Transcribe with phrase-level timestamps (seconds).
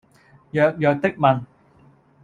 [0.49, 1.43] 弱弱的問